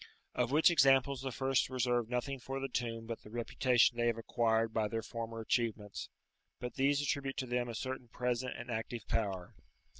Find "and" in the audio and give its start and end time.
8.57-8.71